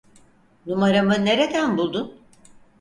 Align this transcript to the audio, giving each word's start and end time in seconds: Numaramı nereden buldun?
Numaramı 0.65 1.25
nereden 1.25 1.77
buldun? 1.77 2.17